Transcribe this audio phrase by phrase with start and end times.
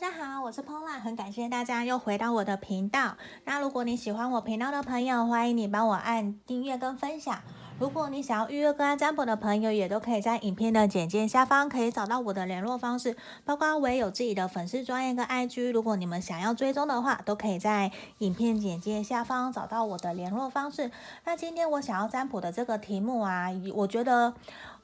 [0.00, 3.18] 大家好，我是 Pola，很感谢大家又回到我的频道。
[3.44, 7.38] 那如果你喜欢我频道的朋友，欢迎你帮我按订阅跟分享。
[7.78, 20.90] 如果你想要预约个案占卜的朋友，也都可以在影片的简介下方可以找到我的联络方式，包括我也有自己的粉丝专页跟 IG，如果你们想要追踪的话，都可以在影片简介下方找到我的联络方式。
[21.26, 24.32] 那今天我想要占卜的这个题目啊，我觉得。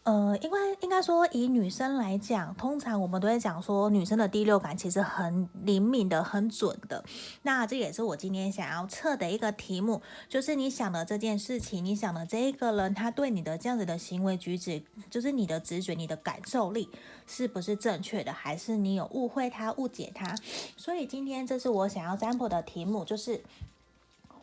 [0.06, 7.04] 呃，因为应该说，以女生来讲，通常我们都会讲说，女生的第六感其实很灵敏的、很准的。
[7.42, 14.80] 那这也是我今天想要测的一个题目，就是你想的这件事情，你想的这一个人，他对你的这样子的行为举止，
[15.10, 16.88] 就是你的直觉、你的感受力
[17.26, 20.36] 是不是正确的，还是你有误会他、误解他？
[20.76, 23.42] 所以今天这是我想要占卜的题目，就是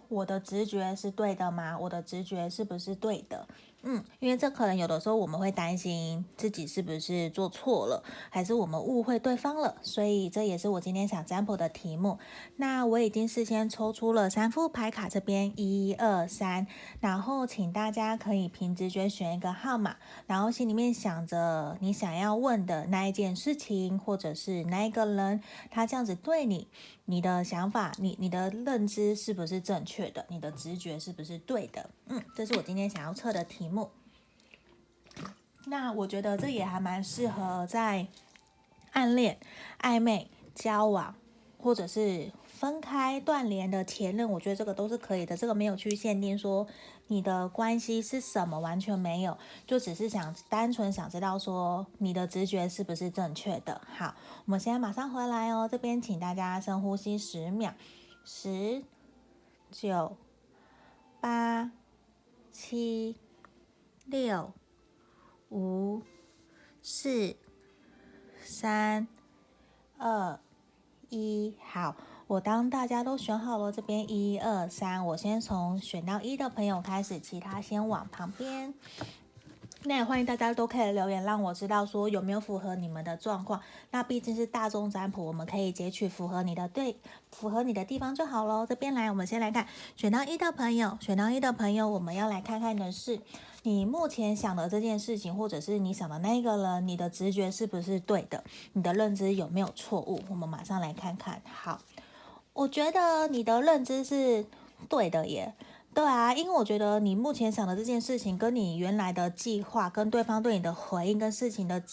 [0.10, 1.80] 我的直觉是对的吗？
[1.80, 3.48] 我的直觉是不是对的？
[3.86, 12.18] 嗯，因为这可能有的时候我们会担心自己是不是做错了，还是我们误会对方了，所以这也是我今天想占卜的题目。
[12.56, 16.66] 那我已经事先抽出了三副牌卡，这边一二三，
[17.02, 26.70] 然后请大家可以凭直觉选一个号码，然后心里面想着你想要问的那一件事情，或者是那一个人，他这样子对你，
[27.04, 30.26] 你的想法，你你的认知是不是正确的？
[30.30, 31.90] 你的直觉是不是对的？
[32.08, 33.73] 嗯，这是我今天想要测的题目。
[33.74, 33.90] 目
[35.66, 38.08] 那我觉得这也还蛮适合在
[38.92, 39.40] 暗恋、
[39.82, 41.16] 暧昧、交往，
[41.58, 45.36] 或者是分开、断联的前任，我觉得这个都是可以的。
[45.36, 46.68] 这个没有去限定说
[47.08, 53.82] 你的关系是什么，完全没有，就只是想单纯想知道说你的直觉是不是正确的。
[53.98, 54.14] 好，
[54.46, 55.68] 我们现在马上回来哦。
[55.72, 57.74] 这边请大家深呼吸十秒，
[58.26, 58.84] 十、
[59.72, 60.16] 九、
[61.20, 61.72] 八、
[62.52, 63.16] 七、
[64.06, 64.54] 六。
[65.50, 66.02] 五、
[66.82, 67.36] 四、
[68.44, 69.08] 三、
[70.00, 70.40] 二、
[71.10, 71.96] 一，好，
[72.26, 78.74] 我当大家都选好了，这边一二三，我先从选到一的朋友开始，其他先往旁边。
[79.86, 83.60] 那也欢迎大家都可以留言，让我知道说有没有符合你们的状况。
[83.92, 86.96] 那毕竟是大众占卜，我们可以截取符合你的对，
[87.32, 88.66] 符合你的地方就好喽。
[88.66, 89.68] 这边来，我们先来看
[89.98, 93.20] 选到一的朋友，选到一的朋友，我们要来看看的是
[93.64, 98.42] 你目前想的这件事情，或者是你想的那个人，你的直觉是不是对的？
[98.72, 100.22] 你的认知有没有错误？
[100.30, 101.42] 我们马上来看看。
[101.44, 101.78] 好，
[102.54, 104.46] 我觉得你的认知是
[104.88, 105.54] 对的耶。
[105.94, 111.84] 对啊，因为我觉得你目前想的这件事情，跟你原来的计划，跟对方对你的回应，跟事情的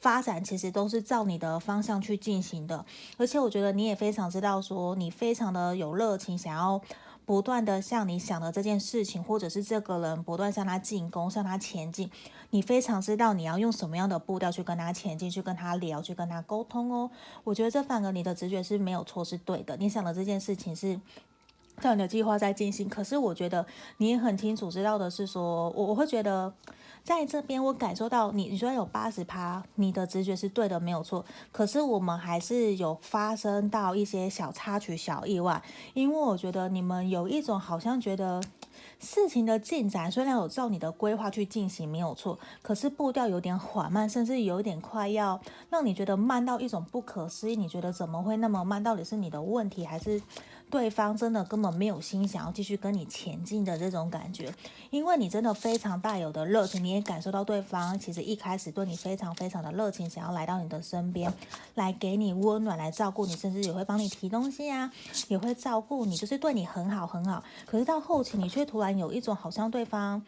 [0.00, 2.82] 发展，其实都是照你的方向去进行的。
[3.18, 6.80] 而且我觉得你也非常知道，说你非常的有热情，想要
[7.26, 12.10] 不断的向你想的这件事情，或者是这个人不断向他进攻，向他前进。
[12.48, 17.10] 你非常知道你要用什么样的步调去跟他前进，去跟他聊，去跟他沟通哦。
[17.44, 19.76] 我觉得这反而你的直觉是没有错，是对的。
[19.76, 20.98] 你想的这件事情是。
[21.80, 23.64] 照你的计划在进行，可是我觉得
[23.96, 26.52] 你也很清楚知道的是说，我我会觉得
[27.02, 31.24] 在这边我感受到你，你说有八十趴，你的直觉是对的，没有错。
[31.50, 35.62] 可是我们还是有发生到一些小插曲、小意外，
[35.94, 38.42] 因为我觉得你们有一种好像觉得
[38.98, 45.40] 事情的进展虽然有照你的规划去进行，没有错，可是步调有点缓慢，甚至有点快要
[45.70, 47.56] 让你觉得慢到一种不可思议。
[47.56, 48.82] 你觉得怎么会那么慢？
[48.82, 50.20] 到底是你的问题还是？
[50.70, 54.54] 对方真的根本没有心想要继续跟你前进的这种感觉，
[54.90, 61.32] 因为你真的非常大有的热情，你也感受到对方其实一开始对你非常非常的热情，想要来到你的身边，
[61.74, 64.90] 来给你温暖，来照顾你，甚至也会帮你提东西啊，
[65.28, 67.42] 也会照顾你，就是对你很好很好。
[67.66, 70.22] 可是到后期，你却突然有一种好像对方。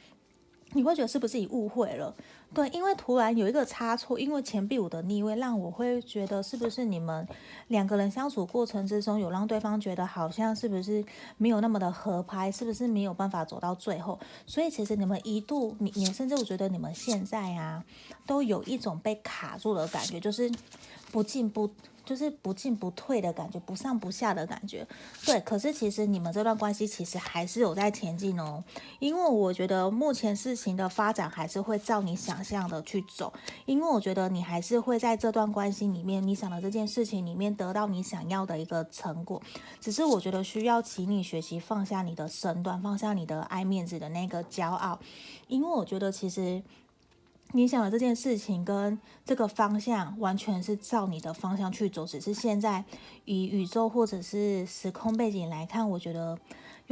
[0.75, 2.15] 你会觉得是不是你误会了？
[2.55, 7.27] 对，因为突然有一个差错，因为钱币五的逆位，让我会觉得是不是你们
[7.69, 11.03] 两个人相处过程之中，有让对方觉得好像是不是
[11.39, 14.19] 没有那么的合拍，是不是没有办法走到最后？
[14.47, 17.83] 所以其实你们一度，你你甚至我觉得你们现在啊，
[18.27, 20.51] 都有一种被卡住的感觉，就是
[21.13, 21.71] 不进不。
[22.05, 24.85] 就是不进不退的感觉，不上不下的感觉，
[25.25, 25.41] 对。
[25.43, 28.63] 可是其实你们这段关系其实还是有在前进哦，
[28.99, 33.33] 因为我觉得目前事情的发展还是会照你想象的去走，
[33.67, 39.41] 因为我觉得你还是会在这段关系里面，你想的这件事情里面得到你想要的一个成果，
[39.81, 44.99] 只是我觉得需要请你学习放下你的身段，放下你的爱面子的那个骄傲，
[45.47, 46.61] 因为我觉得其实。
[47.55, 52.83] 你想的这件事情跟这个方向完全是照你的方向去走，只是现在
[53.27, 56.39] 以宇宙或者是时空背景来看，我觉得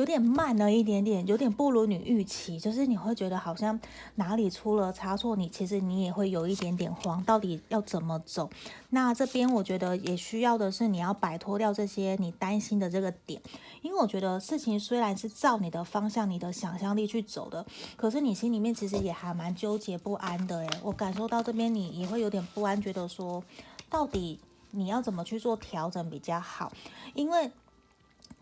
[0.01, 3.79] 有点慢了一点点，有点不如你预期，就是你会觉得好像
[4.15, 8.49] 哪里出了差错，你其实你也会有一点点慌，到底要怎么走？
[8.89, 13.43] 那这边我觉得也需要的是你要摆脱掉这些你担心的这个点，
[13.83, 17.67] 因为我觉得事情虽然是照你的方向、你的想象力去走的，
[17.99, 23.45] 可是你心里面其实也还蛮纠结不安的诶，我感受到这边你也会有点不安，觉得说
[23.91, 24.39] 到底
[24.71, 26.73] 你要怎么去做调整比较好，
[27.13, 27.51] 因为。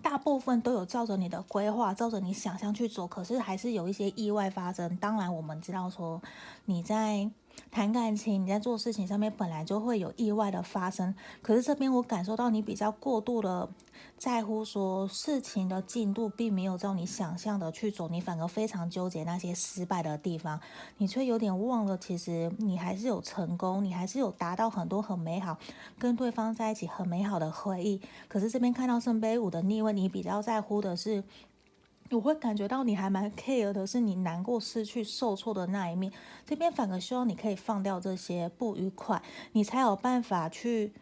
[0.03, 4.97] 大部分都有照着你的规划，照着你想象去做，可是还是有一些意外发生。
[4.97, 6.21] 当然，我们知道说
[6.65, 7.31] 你在。
[7.71, 13.69] 谈感情，你在做事情上面本来就会有意外的发生，可是这边我感受到你比较过度的
[14.17, 20.61] 在乎，说事情的进度并没有照你想象的去走，你反而非常纠结那些失败的地方，
[20.97, 25.57] 你却有点忘了，其实你还是有成功，你还是有达到很多很美好，
[25.99, 28.01] 跟对方在一起很美好的回忆。
[28.29, 31.23] 可是这边看到圣杯五的逆位，你比较在乎的是。
[32.11, 36.13] 我会感觉到你还蛮 care 的，是你难过、失去、受挫的那一面。
[36.47, 39.23] 这边反而希望你可以放掉这些不愉快，
[39.53, 40.93] 你才有办法去。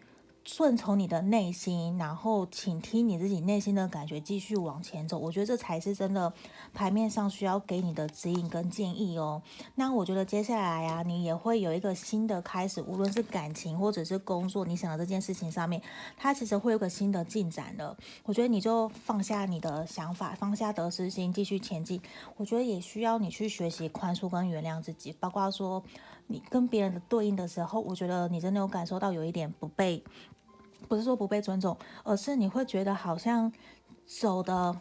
[0.47, 5.19] 顺从你的内心，然后倾听你自己内心的感觉，继续往前走。
[5.19, 6.33] 我觉得这才是真的
[6.73, 9.43] 牌面上需要给你的指引跟建议哦。
[9.75, 15.83] 那我觉得接下来啊，你也会有一个新的开始，无论是感情或者是工作，你想的这件事情上面，
[16.17, 17.97] 它其实会有个新的进展的。
[18.23, 22.01] 我觉得你就放下你的想法，放下得失心，继续前进。
[22.37, 25.83] 我觉得也需要你去学习宽恕跟原谅自己，包括说
[26.29, 30.01] 你跟别人的对应的时候，我觉得你真的有感受到有一点不被。
[30.89, 33.53] 不是说不被尊重，而是你会觉得好像
[34.07, 34.77] 走的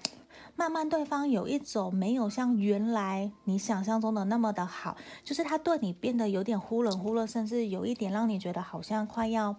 [0.55, 9.55] 慢慢，对方有一种没有像原来你想象中的那么的好，就是他对你变得有点忽冷忽热，甚至有一点让你觉得好像快要。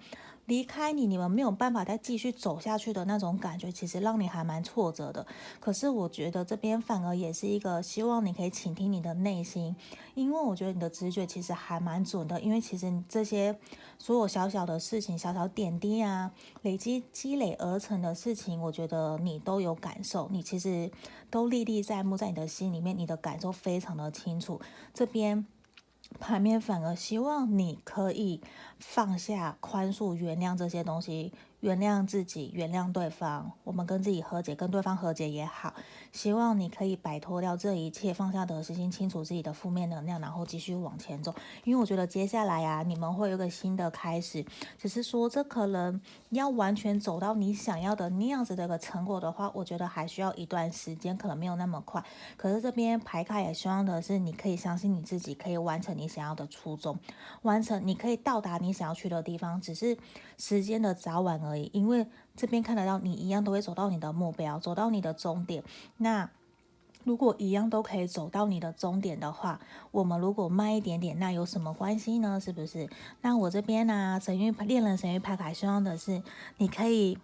[0.46, 5.26] 离开你，你们没有办法再继续走下去的那种感觉，其实让你还蛮挫折的。
[5.60, 9.74] 可是我觉得这边反而也是一个希望你可以倾听你的内心，
[10.14, 12.40] 因为我觉得你的直觉其实还蛮准的。
[12.40, 13.58] 因为其实这些
[13.98, 16.30] 所有小小的事情、小小点滴啊，
[16.62, 20.90] 累积积累而成的事情，我觉得你都有感受，你其实
[21.28, 24.60] 都历历在目，在你的心里面，你的感受非常的清楚。
[24.94, 25.44] 这边。
[26.18, 28.40] 牌面反而希望你可以
[28.78, 31.32] 放下、宽恕、原谅这些东西。
[31.60, 35.72] 原谅自己，原谅对方，我们跟自己和解，跟对方和解也好。
[36.12, 41.34] 希望你可以摆脱掉这一切，放下得失心，清楚自己的负面能量，然后继续往前走。
[41.64, 44.44] 因为我觉得接下来啊，你们会有个新的开始。
[44.78, 46.00] 只是说，这可能
[46.30, 52.02] 要完全走到你想要的那样子的一个成果的话，我觉得还需要一段时间，可能没有那么快。
[52.36, 56.98] 可是这边牌卡也希望的是，你可以相信你自己，可以完成你想要的初衷，
[57.42, 59.96] 完成你可以到达你想要去的地方，只是
[60.38, 61.70] 时间的早晚而已。
[61.72, 65.62] 因为这边看得到，你一样都会走到你的目标，走到你的终点。
[65.98, 66.28] 那
[67.04, 69.60] 如果一样都可以走到你的终点的话，
[69.92, 72.40] 我们如果慢一点点，那有什么关系呢？
[72.40, 72.88] 是不是？
[73.20, 76.20] 那我这边呢、神域恋人神域牌卡希望的是，
[76.58, 77.16] 你可以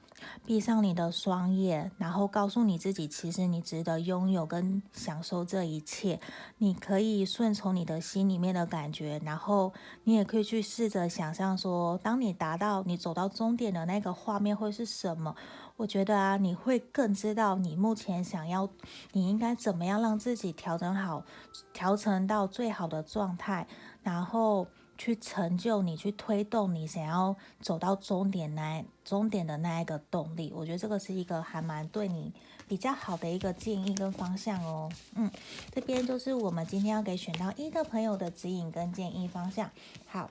[0.45, 6.19] 闭上你的双眼，然后告诉你自己，其实你值得拥有跟享受这一切。
[6.59, 9.73] 你可以顺从你的心里面的感觉，然后
[10.05, 15.35] 你也可以去试着想象说，当你达到你走到终点的那个画面会是什么。
[15.77, 18.69] 我觉得啊，你会更知道你目前想要，
[19.13, 21.25] 你应该怎么样让自己调整好，
[21.73, 23.67] 调整到最好的状态，
[24.03, 24.67] 然后
[25.03, 30.53] 去成就你，去推动你想要走到终点那终点的那一个动力。
[30.55, 32.33] 我觉得这个是一个还蛮对你
[32.69, 34.89] 比较好的一个建议跟方向哦。
[35.17, 35.29] 嗯，
[35.75, 39.69] 这边就是我们今天要给选到一的朋友的指引跟建议方向。
[40.07, 40.31] 好。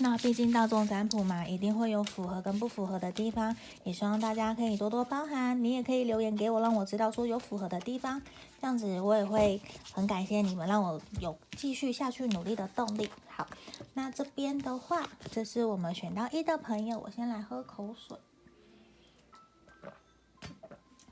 [0.00, 5.64] 那毕竟大众占卜嘛，一定会有符合跟不符合的地方，也希望大家可以多多包涵。
[5.64, 8.20] 你也可以留言给我，让我知道说有符合的地方，
[8.60, 9.60] 这样子我也会
[9.92, 13.08] 很感谢你们，让我有继续下去努力的动力。
[13.28, 13.46] 好，
[13.94, 18.16] 那这边的话，这是我们选到一的朋友，我先来喝口水。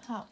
[0.07, 0.27] 好。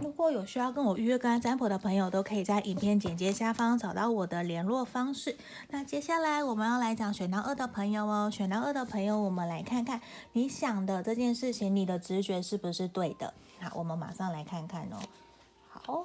[0.00, 5.36] 如果有需要跟我预约个案占卜的朋友，都可以在影片简介下方找到我的联络方式。
[5.70, 10.00] 那接下来我们要来讲选到二的朋友哦，选到二的朋友，我们来看看
[10.34, 13.34] 你想的这件事情，你的直觉是不是对的？
[13.58, 14.98] 好，我们马上来看看哦。
[15.68, 16.04] 好，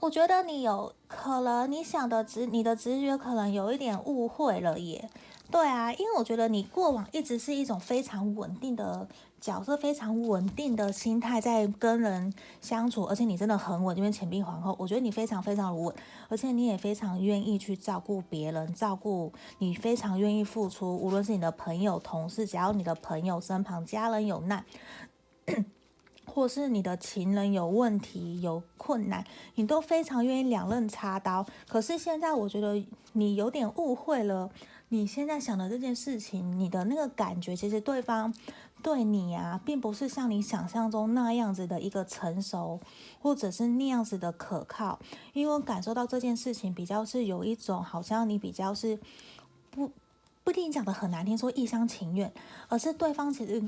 [0.00, 5.10] 我觉得你有可能你想的直，你的直觉可能有一点误会了耶。
[5.50, 9.06] 对啊，因为我觉得你过往一直是一种非常稳定的
[9.40, 15.94] 角色，非常稳定的心态在跟人相处，而且你真的很稳，因为钱币皇后，我觉得你非常非常稳，
[16.28, 24.64] 而且你也非常愿意去照顾别人，照顾你非常愿意付出，无论是你的朋友、同事，只要你的朋友身旁家人有难。
[26.30, 29.24] 或是你的情人有问题、有困难，
[29.56, 31.44] 你都非常愿意两刃插刀。
[31.68, 32.82] 可是现在我觉得
[33.14, 34.48] 你有点误会了，
[34.90, 38.32] 你现在想的这件事情，你的那个感觉，其实对方
[38.82, 42.80] 对你啊，并不是像你想象中那样子的一个成熟，
[43.20, 44.98] 或者是那样子的可靠。
[45.32, 48.98] 因为我感受到这件事情比较是有一种，好像你比较是
[49.70, 49.90] 不
[50.44, 52.32] 不一定讲的很难听，说一厢情愿，
[52.68, 53.62] 而是对方其实。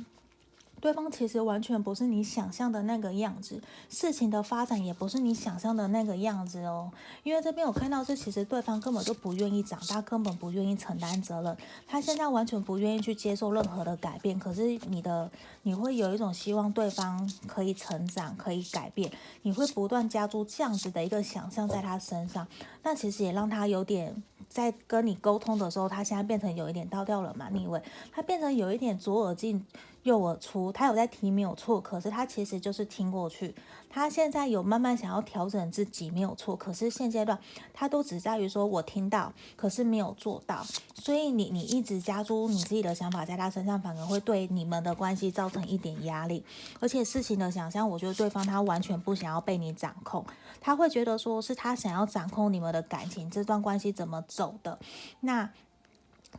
[0.83, 6.91] 对方其实完全不是你想象的那个样子，事情的发展也不是你想象的那个样子哦。
[7.23, 14.37] 因为这边我看到是，其实对方根本就不愿意长大，根本不愿意承担责任，他现在完全不愿意去接受任何的改变。
[14.37, 15.31] 可是你的，
[15.63, 19.09] 你会有一种希望对方可以成长，可以改变，
[19.43, 22.45] 你会不断加注这样子的一个想象在他身上，
[22.83, 24.21] 那其实也让他有点。
[24.49, 27.49] 在跟你沟通的时候，他现在变成有一点倒掉了嘛？
[27.49, 27.81] 逆位，
[28.13, 29.65] 他变成有一点左耳进
[30.05, 30.73] 右耳出。
[30.73, 33.55] 他有在听没有错，可是他其实就是听过去。
[33.91, 37.39] 他现在有慢慢想要调整自己没有错，可是现阶段
[37.75, 40.65] 他都只在于说我听到，可是没有做到。
[40.95, 46.43] 所以你你一直加诸你自己的想法在他身上，反而会对你们的关系造成一点压力。
[46.81, 50.25] 而且事情的想象，我觉得对方他完全不想要被你掌控，
[50.59, 54.23] 他会觉得说是他想要掌控你们的感情，这段关系怎么。
[54.29, 54.79] 走的
[55.21, 55.51] 那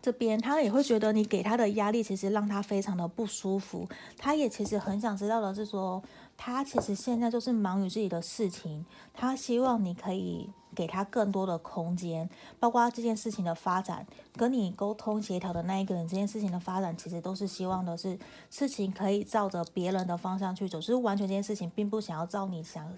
[0.01, 3.87] 这边，他也会觉得你给他的压力，其实让他非常的不舒服。
[4.17, 6.01] 他也其实很想知道的是说，
[6.35, 18.19] 他其实现在就是忙于自己的事情，他希望你可以给他更多的空间，包括这件事情的发展，跟你沟通协调的那一个人，这件事情的发展，其实都是希望的是
[18.49, 22.91] 事情可以照着别人的方向去走，就是完全这件事情并不想要照你想，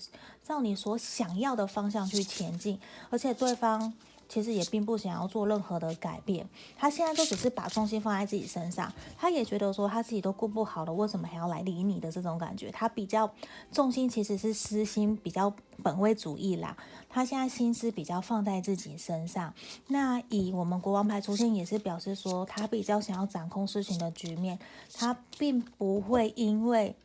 [0.43, 2.79] 照你所想要的方向去前进，
[3.11, 3.93] 而且对方。
[4.27, 12.71] 其实也并不想要做任何的改变，他现在就只是把重心放在自己身上，他也觉得说他自己都顾不好了，为什么还要来理你的这种感觉？
[12.71, 13.31] 他比较
[13.71, 15.53] 重心其实是私心，比较
[15.83, 16.75] 本位主义啦。
[17.09, 19.53] 他现在心思比较放在自己身上。
[19.87, 24.59] 那以我们国王牌出现，也是表示说他比较想要掌控事情的局面，
[24.93, 26.95] 他并不会因为。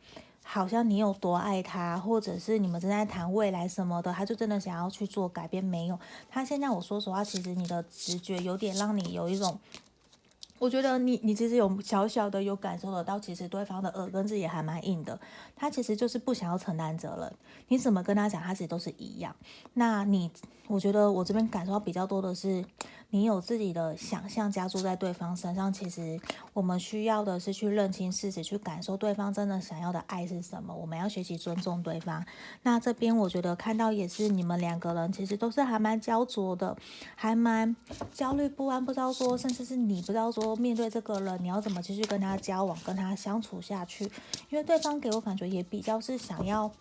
[0.43, 5.63] 好像你有多爱他，或者是你们正在谈未来什么的，他就真的想要去做改变？
[5.63, 5.97] 没有，
[6.29, 9.59] 他现在我说实话，其实你的直觉有点让你有一种。
[10.59, 15.19] 我觉得你你其实有小小的有感受得到，其实对方的耳根子也还蛮硬的，
[15.55, 17.33] 他其实就是不想要承担责任。
[17.69, 19.35] 你怎么跟他讲，他其实都是一样。
[19.73, 20.29] 那你
[20.67, 22.63] 我觉得我这边感受到比较多的是，
[23.11, 25.71] 你有自己的想象加注在对方身上。
[25.71, 26.19] 其实
[26.53, 30.73] 我们需要的是去认清事实，去感受对方真的想要的爱是什么。
[30.73, 32.25] 我们要学习尊重对方。
[32.63, 36.75] 那这边我觉得看到也是你们两个人其实都是还蛮焦灼的，
[37.15, 37.75] 还蛮
[38.13, 40.55] 焦虑不安，不知道说，甚至是你不知道说。
[40.55, 44.05] 面对这个人，你要怎么继续跟他交往，跟他相处下去？
[44.49, 46.71] 因为对方给我感觉也比较是想要，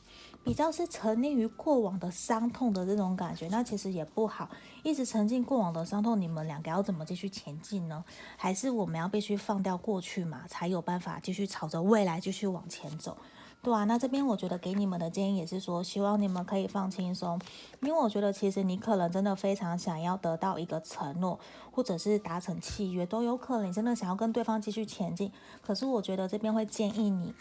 [0.45, 4.49] 比较是沉溺于过往的伤痛的这种感觉，那其实也不好，
[4.83, 8.05] 一直沉浸过往的伤痛，你们两个要怎么继续前进呢？
[8.37, 13.17] 还是我们要必须放掉过去嘛，才有办法继续朝着未来继续往前走？
[13.63, 17.39] 对啊，那这边我觉得给你们的建议也是说，希望你们可以放轻松，
[17.83, 21.39] 因为我觉得其实你可能真的非常想要得到一个承诺，
[21.71, 25.31] 或者是达成契约都有可能，你真的想要跟对方继续前进。
[25.61, 27.35] 可是我觉得这边会建议你，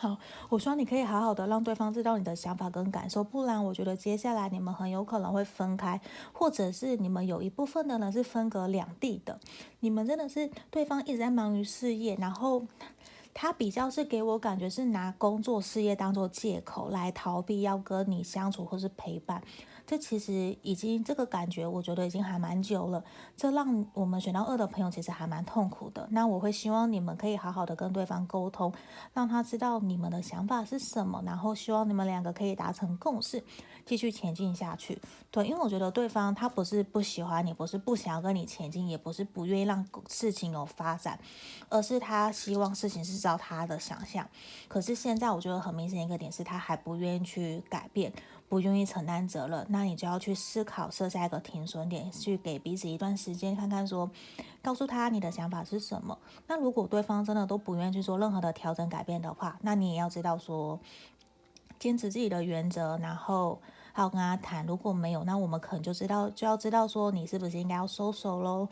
[0.00, 0.16] 好，
[0.48, 6.00] 我说你可以好好的让对方知道你的想法跟感受，不然我觉得接下来你们很有可能会分开，
[6.32, 9.38] 或者是你们有一部分的人是分隔两地的，
[9.80, 12.64] 你们真的是对方一直在忙于事业，然后。
[13.32, 19.40] 他比较是给我感觉是拿工作事业当做借口来逃避要跟你相处或是陪伴。
[19.90, 23.02] 这其实已经这个感觉，我觉得已经还蛮久了。
[23.36, 26.06] 这让我们选到二的朋友其实还蛮痛苦的。
[26.12, 28.72] 那我会希望你们可以好好的跟对方沟通，
[29.12, 33.42] 让他知道你们的想法是什么，然后希望你们两个可以达成共识，
[33.84, 34.96] 继续前进下去。
[35.28, 41.18] 对，因为我觉得对方他不是不喜欢你，不是不想要跟你前进，也不是不愿意让事情有发展，
[41.68, 44.24] 而是他希望事情是照他的想象。
[44.68, 48.12] 可是现在我觉得很明显一个点是他还不愿意去改变。
[48.50, 54.10] 不愿意承担责任，那你就要去思考，设下一个停损点，去给彼此一段时间，看看说，
[54.60, 56.18] 告诉他你的想法是什么。
[56.48, 60.80] 那如果对方真的都不愿意去做任何的调整改变的话，那你也要知道说，
[61.78, 63.60] 坚持自己的原则，然后
[63.92, 64.66] 还要跟他谈。
[64.66, 68.66] 如果没有，那我们可能就知道就要知道说，你是不是应该要收手喽？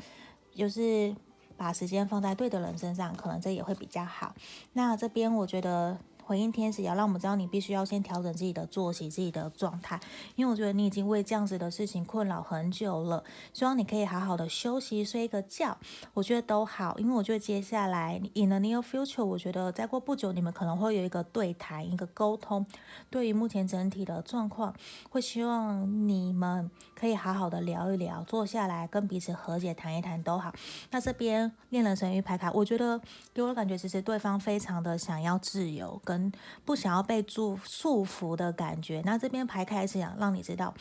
[0.56, 1.14] 就是
[1.56, 4.34] 把时间放在对的人身上，可能这也会比较好。
[4.72, 5.96] 那这边我觉得。
[6.28, 9.98] 回应天使，也要让我们知道你必须要先调整自己的作息、自己的状态，
[10.36, 13.24] 因为我觉得你已经为这样子的事情困扰很久了。
[13.54, 15.78] 希望你可以好好的休息，睡一个觉，
[16.12, 16.98] 我觉得都好。
[16.98, 22.66] 因为我觉得接下来 in the near future，我觉得再过不久，你们可能会有一个对谈、一个沟通。
[23.08, 24.74] 对于目前整体的状况，
[25.08, 30.52] 会希望你们可以好好的聊一聊，坐下来跟彼此和解谈一谈都好。
[30.90, 33.00] 那这边恋人神諭牌卡，我觉得
[33.32, 36.17] 给我的感觉，其实对方非常的想要自由，跟
[36.64, 39.02] 不想要被束束缚的感觉。
[39.04, 40.74] 那这边排开是想让你知道。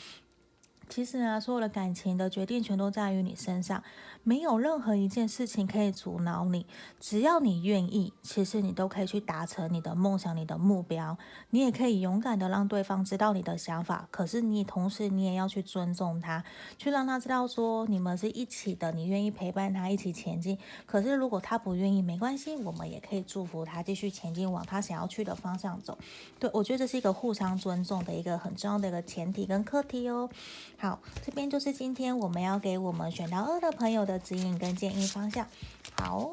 [0.89, 3.83] 其实呢，所有的感情的决定权都在于你身上，
[4.27, 6.65] 没有任何一件事情可以阻挠你。
[6.99, 11.17] 只要你愿意，其实你都可以去达成你的梦想、你的目标。
[11.51, 16.43] 你也可以勇敢的让对方知道你的想法，可是你同时你也要去尊重他，
[16.77, 20.57] 去让他知道说你们是一起的，你愿意陪伴他一起前进。
[20.85, 25.97] 可是如果他不愿意，没关系，我们也可以祝福他继续前进，往他想要去的方向走。
[26.37, 30.29] 对，我觉得这是一个互相尊重的一个很重要的一个前提跟课题哦。
[30.77, 35.47] 好，这边就是今天我们要给我们选到二的朋友的指引跟建议方向。
[35.95, 36.31] 好，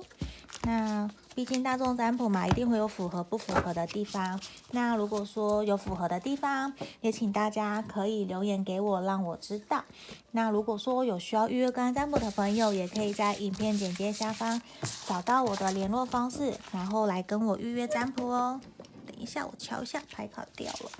[0.62, 4.38] 那毕竟大众占卜嘛，一定会有符合不符合的地方。
[4.70, 9.84] 那如果说有符合的地方，也请大家可以留言给我，让我知道。
[10.32, 14.60] 那如果说有需要预约个案占卜的朋友，也可以在影片简介下方
[15.06, 18.60] 找到我的联络方式，然后来跟我预约占卜哦。
[19.06, 20.90] 等一下，我敲一下，牌卡掉了。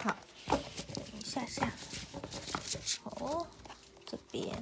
[0.00, 0.16] 好，
[0.46, 0.58] 等
[1.18, 1.72] 一下下，
[3.04, 3.46] 哦，
[4.06, 4.56] 这边，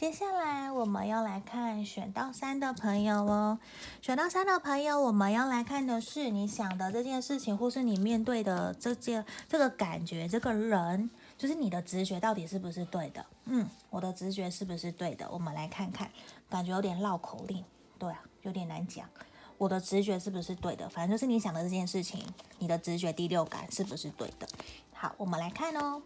[0.00, 3.58] 接下来我们要来看选到三的朋友哦。
[4.00, 13.26] 选到三的朋友，我们要来看的是你想的这件事情，或是你面对的这件这个感觉，这个人，就是你的直觉到底是不是对的？
[13.44, 15.30] 嗯，我的直觉是不是对的？
[15.30, 16.10] 我们来看看，
[16.48, 17.62] 感觉有点绕口令，
[17.98, 19.06] 对啊，有点难讲。
[19.58, 20.88] 我的直觉是不是对的？
[20.88, 22.24] 反正就是你想的这件事情，
[22.58, 24.48] 你的直觉第六感是不是对的？
[24.94, 26.00] 好，我们来看哦。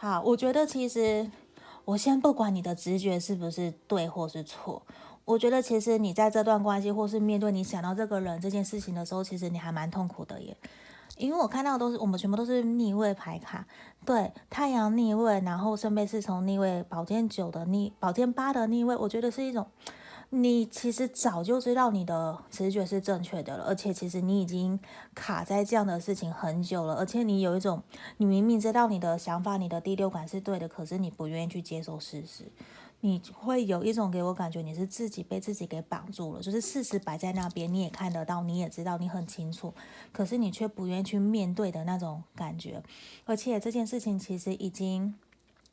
[0.00, 1.28] 好，我觉得其实
[1.84, 4.80] 我先不管你的直觉是不是对或是错，
[5.24, 10.56] 我觉得其实你在这段关系或是面对你想到这个人这件事情的时候，其实你还蛮痛苦的耶，
[11.16, 13.66] 因为我看到都是我们全部都是逆位牌卡，
[14.04, 19.66] 对，太阳逆位，然后圣杯侍从逆位，宝剑九的逆，宝剑八的逆位，我觉得是一种。
[20.30, 24.78] 你其实早就知道你的直觉是正确的了，而且其实你已经
[25.14, 27.82] 卡在这样的事情很久了，而且你有一种，
[28.18, 32.44] 你明明知道你的想法，你的第六感是对的，可是你不愿意去接受事实，
[33.00, 39.72] 你会有一种给我感觉你是自己被自己给绑住了，就是事实摆在那边，你也看得到，你也知道，你很清楚，
[40.12, 42.82] 可是你却不愿意去面对的那种感觉，
[43.24, 45.14] 而且这件事情其实已经。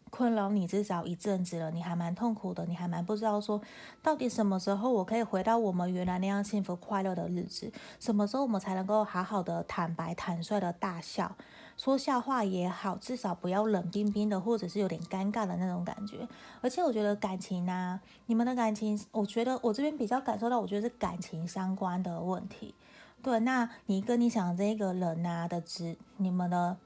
[0.10, 3.62] 困扰你至少一阵子了，你还蛮痛苦的，你还蛮不知道说
[4.02, 11.36] 到底什么时候我可以回到我们原来那样幸福快乐的日子，什么时候我们才能够好好的坦白坦率的大笑，
[11.76, 16.26] 说笑话也好，至少不要冷冰冰的，或者是有点尴尬的那种感觉。
[16.62, 22.74] 而且我觉得感情啊，你们的感情，我觉得我这边比较感受到，我觉得是感情相关的问题。
[23.22, 26.78] 对，那你跟你想这个人啊的值，你们的。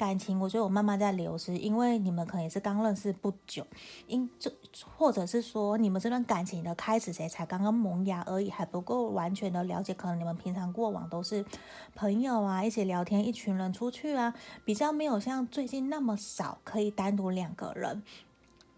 [0.00, 3.66] 感情，我觉得我慢慢在流失，因为你们可能也是刚认识不久，
[4.06, 4.50] 因这
[4.96, 11.44] 或者是说你们这段感情的开始谁才刚刚萌芽而已，还不够完全的了解，可能你们平常过往都是
[11.94, 14.32] 朋友啊，一起聊天，一群人出去啊，
[14.64, 18.02] 比较没有像最近那么少可以单独两个人。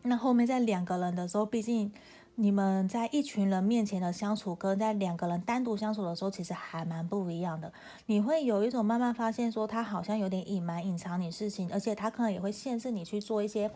[0.03, 1.93] 那后面在两个人的时候，毕竟。
[2.37, 7.71] 你们在一群人面前的相处，跟在两个人单独相处的时候，其实还蛮不一样的。
[8.07, 13.71] 你会有一种慢慢发现，说他好像有点隐瞒、隐藏你事情，而且他可能也会限制你去做一些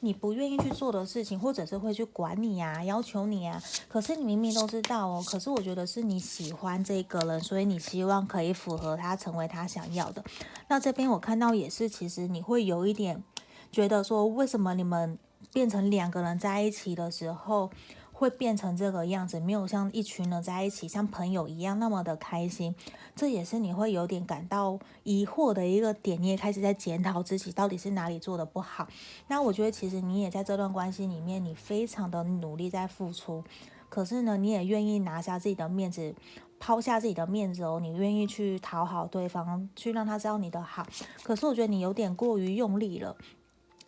[0.00, 3.62] 你不愿意去做的事情，或者是会去管你啊、要求你啊。
[3.88, 10.22] 可是你明明都知道哦，可是我觉得是你喜欢这个人，所以你希望可以符合他，成为他想要的。
[10.68, 13.24] 那这边我看到也是，其实你会有一点
[13.70, 15.18] 觉得说，为什么你们
[15.52, 17.70] 变成两个人在一起的时候，
[18.22, 22.72] 会变成这个样子，没有像一群人在一起，像朋友一样那么的开心，
[23.16, 26.22] 这也是你会有点感到疑惑的一个点。
[26.22, 28.86] 你也开始在检讨自己到底是哪里做的不好。
[29.26, 33.42] 那我觉得其实你也在这段关系里面，你非常的努力在付出，
[33.88, 36.14] 可是呢，你也愿意拿下自己的面子，
[36.60, 40.86] 抛下自己的面子哦，你愿意去讨好对方，去让他知道你的好。
[41.24, 43.16] 可是我觉得你有点过于用力了。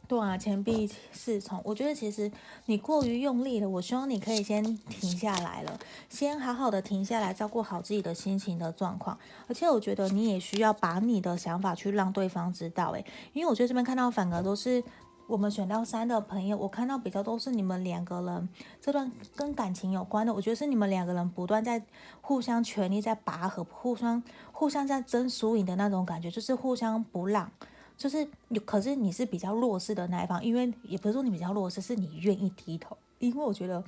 [0.06, 2.30] 对啊，钱币侍从，我觉得其实
[2.66, 3.68] 你过于用力了。
[3.68, 5.78] 我希望你可以先停下来了，
[6.10, 9.18] 先好好的停下来，照顾好自己的心情的状况。
[9.48, 14.84] 而且我觉得你也需要把你的想法去让对方知道，诶，因为我觉得这边看到反而都是
[15.26, 18.48] 我们选到三的朋友，我看到比较都是你们两个人
[18.82, 20.34] 这段跟感情有关的。
[20.34, 21.82] 我觉得是你们两个人不断在
[22.20, 27.50] 互相权力在拔河，互相互相在争输赢的那种感觉，就是互相不让，
[27.96, 28.60] 就是有。
[28.62, 33.82] 可是你是比较弱势的那一方，因为也不是说你比较弱势，是你愿意低头，因为我觉得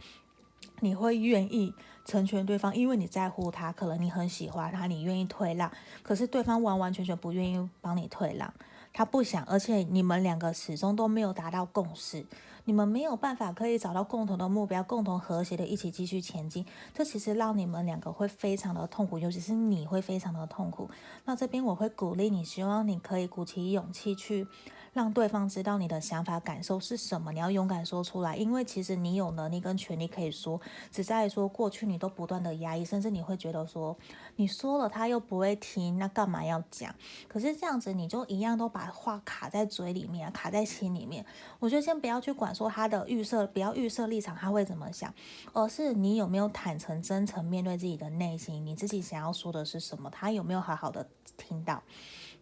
[0.81, 1.73] 你会愿意
[2.05, 5.71] 成全对方，因为你在乎他，可能你很喜欢他，你愿意退让。
[6.03, 8.53] 可是对方完完全全不愿意帮你退让。
[8.93, 12.25] 他不想，而且你们两个始终都没有达到共识，
[12.67, 16.67] 你们没有办法可以找到共同的目标，共同和谐的一起继续前进。
[16.93, 20.91] 这其实让你们两个会非常的痛苦，尤其是你会非常的痛苦。
[21.25, 24.49] 那这边我会鼓励你，希望你可以鼓起勇气去。
[24.97, 30.59] 让对方知道你的想法、感受是什么，你要勇敢说出来，因为其实你有能力跟权利可以说，
[30.91, 33.95] 只在说过去你都不断的压抑，甚至你会觉得说
[34.37, 36.95] 你说了他又不会听，那干嘛要讲？
[37.29, 41.27] 可是这样子你就一样都把话卡在嘴里面，卡在心里面。
[41.59, 45.13] 我觉得先不要去管说他的预设，不要预设立场他会怎么想，
[45.53, 51.07] 而是你有没有坦诚、真诚面对自己的内心，你自己想要说的是什么，他有没有好好的
[51.37, 51.83] 听到？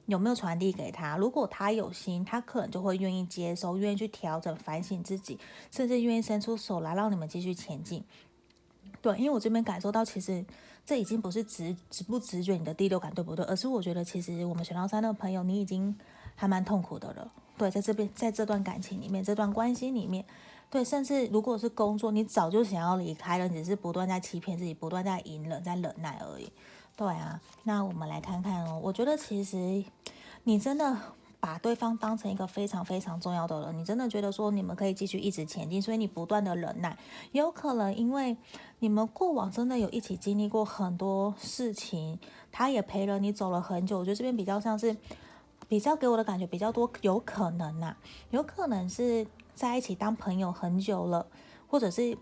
[0.07, 1.17] 有没有传递给他？
[1.17, 5.39] 如果他有心，他可能就会愿意接受，愿意去调整、反省自己，
[5.71, 8.05] 甚至愿意伸出手来让你们继续前进。
[9.01, 10.45] 对，因为我这边感受到，其实
[10.85, 13.45] 这已经不是直直不直觉你的第六感，对不对？
[13.47, 15.95] 而是我觉得，其实我们选到三的朋友，你已经
[16.35, 17.31] 还蛮痛苦的了。
[17.57, 20.25] 对，在这边，在这段感情里面，这段关系里面，
[20.71, 26.51] 对，甚至如果是工作，你早就想要离开了，只是不断在欺骗自己，不断在隐忍，在忍耐而已。
[26.97, 28.81] 对啊，那我们来看看哦。
[28.83, 29.85] 我觉得其实
[30.45, 30.97] 你真的
[31.41, 36.97] 把对方当成一个非常非常重要的人，你真的觉得说你们可以继续一直前进，所以你不断的忍耐，
[37.33, 38.37] 有可能因为
[38.79, 42.17] 你们过往真的有一起经历过很多事情，
[42.53, 43.99] 他也陪了你走了很久。
[43.99, 44.97] 我觉得这边比较像是
[45.67, 47.97] 比较给我的感觉比较多，有可能呐、
[48.31, 51.27] 有可能是在一起当朋友很久了，
[51.67, 52.17] 或者是。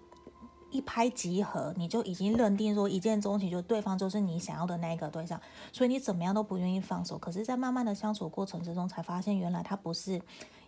[0.73, 7.19] 一拍即合，你就已经认定说一见钟情，就对方就是你想要的那个对象，所以你怎么样都不愿意放手。
[7.19, 10.21] 可是，在慢慢的相处过程之中，才发现原来他不是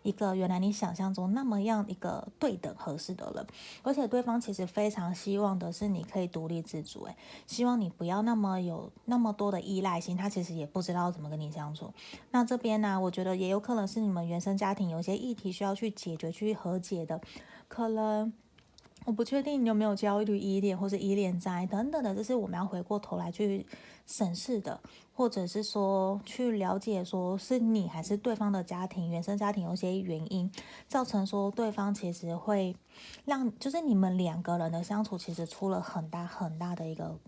[0.02, 3.46] 一个原来你想象中那么样一个对等合适的人，
[3.82, 11.90] 而且对方其实非常希望的是你可以独立自主，诶，希望你不要那么有那么多的依赖性，他其实也不知道怎么跟你相处。
[12.30, 17.18] 那这边呢、我觉得也有可能是你们原生家庭有一些议题需要去解决、去和解的，
[17.66, 18.32] 可能。
[19.04, 23.66] 我不确定你有没有焦虑依恋或者依恋在等等的，这是我们要回过头来去
[24.06, 24.80] 审视的，
[25.14, 30.50] 或者是说去了解，说是你还是对方的家庭原生家庭有些原因
[30.88, 32.74] 造成说对方其实会
[33.26, 37.18] 让，就是你们两个人的相处其实出了很大很大的一个。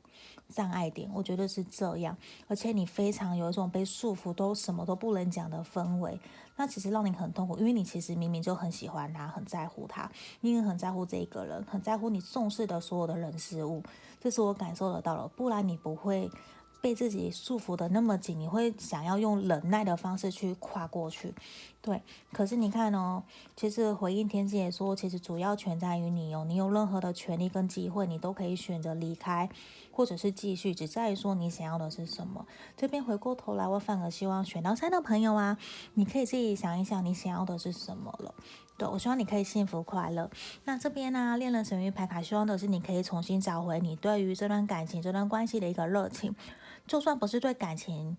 [0.48, 2.16] 障碍点，我觉得是这样，
[2.48, 6.18] 而且你非常有一种被束缚，都什么都不能讲的氛围，
[6.56, 13.82] 那其实让你很痛苦，因为你其实明明就很喜欢他，很在乎他，你也很在乎这一个人，很在乎你重视的所有的人事物，
[14.20, 16.30] 这是我感受得到了，不然你不会。
[16.86, 21.34] 被自己束缚的那么紧，你会想要用忍耐的方式去跨过去，
[21.82, 22.00] 对。
[22.32, 23.24] 可是你看哦，
[23.56, 29.50] 其实回应天使也说，其实主要权在于你哦，你有任何的权利跟机会，你都可以选择离开，
[29.90, 32.46] 或者是继续，只在于说你想要的是什么。
[32.76, 35.58] 这边回过头来，我反而希望选到三的朋友啊，
[35.94, 38.32] 你可以自己想一想，你想要的是什么了。
[38.78, 40.30] 对，我希望你可以幸福快乐。
[40.66, 46.32] 那这边呢，恋人神諭牌卡希望的是你可以重新找回你对于这段感情、这段关系的一个热情。
[46.86, 48.16] 就算不是对感情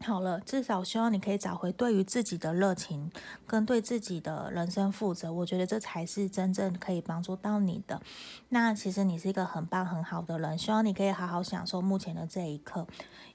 [0.00, 3.10] 好了，至少希望你可以找回对于自己的热情，
[3.46, 5.32] 跟对自己的人生负责。
[5.32, 8.00] 我觉得这才是真正可以帮助到你的。
[8.48, 12.86] 那其实你是一个很棒很好的人，希望你可以好好享受目前的这一刻，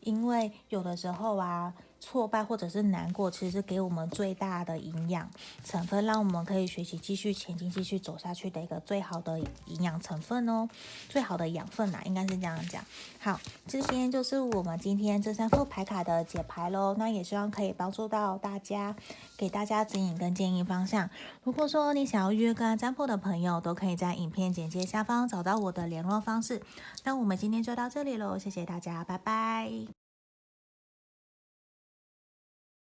[0.01, 1.73] 因为有的时候啊。
[1.99, 5.29] 挫败或者是难过，其实是给我们最大的营养
[5.63, 10.67] 成分，让我们可以学习继续前进、继续走下去的一个最好的营养成分哦，
[11.09, 12.83] 最好的养分呐，应该是这样讲。
[13.19, 16.95] 好，这边就是我们今天这三副牌卡的解牌喽。
[16.97, 18.95] 那也希望可以帮助到大家，
[19.35, 21.09] 给大家指引跟建议方向。
[21.43, 26.61] 如果说你想要约个占卜的朋友，都可以在影片简介下方找到我的联络方式。
[27.03, 29.96] 那我们今天就到这里喽，谢谢大家，拜拜。